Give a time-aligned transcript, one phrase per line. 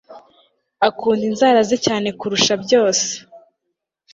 [0.87, 3.07] Akunda inzara ze cyane kurusha byose